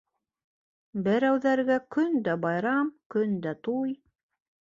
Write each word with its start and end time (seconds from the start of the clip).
Берәүҙәргә 1.07 1.77
көндә 1.97 2.35
байрам, 2.47 2.91
көндә 3.17 3.55
туй; 3.67 3.95